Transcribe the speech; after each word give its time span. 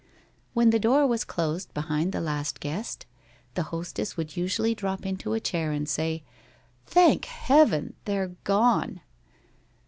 When 0.55 0.71
the 0.71 0.79
door 0.79 1.05
was 1.05 1.23
closed 1.23 1.75
behind 1.75 2.11
the 2.11 2.21
last 2.21 2.59
guest, 2.59 3.05
the 3.53 3.61
hostess 3.69 4.17
would 4.17 4.35
usually 4.35 4.73
drop 4.73 5.05
into 5.05 5.33
a 5.33 5.39
chair 5.39 5.71
and 5.71 5.87
say: 5.87 6.23
"Thank 6.87 7.25
Heaven! 7.25 7.93
They're 8.05 8.31
gone!" 8.43 9.01